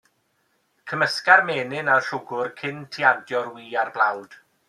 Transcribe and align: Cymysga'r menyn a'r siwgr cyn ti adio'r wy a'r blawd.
Cymysga'r 0.91 1.43
menyn 1.49 1.91
a'r 1.97 2.07
siwgr 2.07 2.49
cyn 2.61 2.81
ti 2.97 3.07
adio'r 3.13 3.53
wy 3.59 3.67
a'r 3.83 3.93
blawd. 3.99 4.37